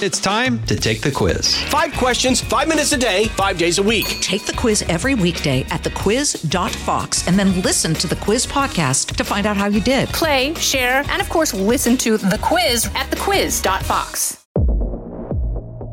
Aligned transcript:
It's 0.00 0.20
time 0.20 0.64
to 0.66 0.76
take 0.76 1.00
the 1.00 1.10
quiz. 1.10 1.56
Five 1.64 1.92
questions, 1.94 2.40
five 2.40 2.68
minutes 2.68 2.92
a 2.92 2.96
day, 2.96 3.24
five 3.30 3.58
days 3.58 3.78
a 3.78 3.82
week. 3.82 4.06
Take 4.20 4.46
the 4.46 4.52
quiz 4.52 4.82
every 4.82 5.16
weekday 5.16 5.62
at 5.70 5.82
thequiz.fox 5.82 7.26
and 7.26 7.36
then 7.36 7.60
listen 7.62 7.94
to 7.94 8.06
the 8.06 8.14
quiz 8.14 8.46
podcast 8.46 9.16
to 9.16 9.24
find 9.24 9.44
out 9.44 9.56
how 9.56 9.66
you 9.66 9.80
did. 9.80 10.08
Play, 10.10 10.54
share, 10.54 11.02
and 11.08 11.20
of 11.20 11.28
course, 11.28 11.52
listen 11.52 11.96
to 11.96 12.16
the 12.16 12.38
quiz 12.40 12.86
at 12.94 13.10
thequiz.fox. 13.10 14.46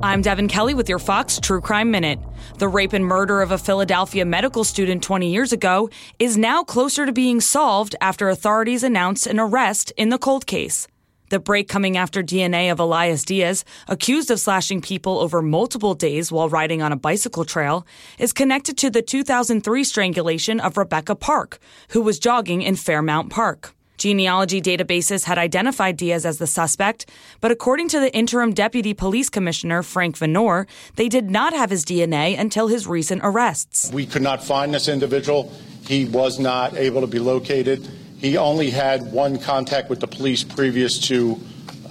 I'm 0.04 0.22
Devon 0.22 0.50
Kelly 0.50 0.76
with 0.76 0.88
your 0.88 1.00
Fox 1.00 1.40
True 1.40 1.60
Crime 1.60 1.90
Minute. 1.90 2.20
The 2.60 2.68
rape 2.68 2.94
and 2.94 3.04
murder 3.04 3.42
of 3.42 3.50
a 3.50 3.58
Philadelphia 3.58 4.24
medical 4.24 4.64
student 4.64 5.02
20 5.02 5.32
years 5.32 5.52
ago 5.52 5.90
is 6.20 6.38
now 6.38 6.64
closer 6.64 7.08
to 7.08 7.12
being 7.12 7.42
solved 7.42 7.96
after 8.00 8.30
authorities 8.30 8.84
announced 8.84 9.26
an 9.26 9.40
arrest 9.40 9.92
in 9.98 10.10
the 10.10 10.20
cold 10.20 10.46
case. 10.46 10.88
The 11.30 11.40
break 11.40 11.68
coming 11.68 11.98
after 11.98 12.22
DNA 12.22 12.72
of 12.72 12.80
Elias 12.80 13.24
Diaz, 13.24 13.66
accused 13.88 14.30
of 14.30 14.40
slashing 14.40 14.80
people 14.80 15.20
over 15.20 15.42
multiple 15.42 15.96
days 15.96 16.32
while 16.32 16.50
riding 16.50 16.84
on 16.84 16.92
a 16.92 16.96
bicycle 16.96 17.46
trail, 17.46 17.86
is 18.20 18.32
connected 18.32 18.78
to 18.78 18.92
the 18.92 19.02
2003 19.02 19.84
strangulation 19.84 20.60
of 20.60 20.78
Rebecca 20.78 21.16
Park, 21.16 21.58
who 21.90 22.02
was 22.02 22.20
jogging 22.20 22.62
in 22.62 22.76
Fairmount 22.76 23.32
Park. 23.32 23.74
Genealogy 23.98 24.62
databases 24.62 25.24
had 25.24 25.40
identified 25.40 25.98
Diaz 25.98 26.26
as 26.26 26.38
the 26.38 26.46
suspect, 26.46 27.10
but 27.42 27.50
according 27.50 27.88
to 27.90 28.00
the 28.00 28.14
interim 28.14 28.54
deputy 28.54 28.94
police 28.94 29.30
commissioner, 29.30 29.82
Frank 29.82 30.18
Vanore, 30.18 30.68
they 30.96 31.10
did 31.10 31.32
not 31.32 31.54
have 31.54 31.72
his 31.72 31.86
DNA 31.86 32.38
until 32.38 32.68
his 32.68 32.86
recent 32.86 33.22
arrests. 33.24 33.92
We 33.92 34.06
could 34.06 34.22
not 34.22 34.44
find 34.44 34.74
this 34.74 34.88
individual. 34.88 35.52
He 35.88 36.06
was 36.06 36.40
not 36.40 36.76
able 36.76 37.02
to 37.02 37.08
be 37.08 37.20
located. 37.20 37.88
He 38.18 38.38
only 38.38 38.70
had 38.70 39.12
one 39.12 39.40
contact 39.40 39.90
with 39.90 40.00
the 40.00 40.08
police 40.08 40.44
previous 40.44 41.00
to 41.08 41.40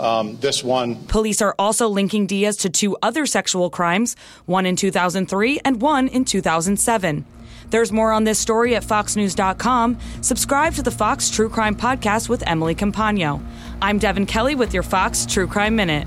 um, 0.00 0.36
this 0.38 0.64
one. 0.64 0.96
Police 1.06 1.40
are 1.42 1.54
also 1.58 1.88
linking 1.88 2.26
Diaz 2.26 2.56
to 2.58 2.70
two 2.70 2.96
other 3.02 3.26
sexual 3.26 3.70
crimes, 3.70 4.16
one 4.46 4.66
in 4.66 4.76
2003 4.76 5.60
and 5.64 5.80
one 5.80 6.08
in 6.08 6.24
2007. 6.24 7.24
There's 7.70 7.92
more 7.92 8.12
on 8.12 8.24
this 8.24 8.38
story 8.38 8.76
at 8.76 8.84
foxnews.com. 8.84 9.98
Subscribe 10.20 10.74
to 10.74 10.82
the 10.82 10.90
Fox 10.90 11.30
True 11.30 11.48
Crime 11.48 11.74
Podcast 11.74 12.28
with 12.28 12.46
Emily 12.46 12.74
Compagno. 12.74 13.42
I'm 13.80 13.98
Devon 13.98 14.26
Kelly 14.26 14.54
with 14.54 14.74
your 14.74 14.82
Fox 14.82 15.26
True 15.26 15.46
Crime 15.46 15.74
Minute. 15.74 16.06